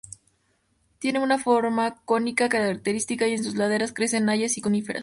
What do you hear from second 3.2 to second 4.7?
y en sus laderas crecen hayas y